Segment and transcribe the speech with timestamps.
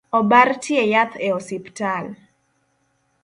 [0.19, 2.05] Obar tie nyathi e osiptal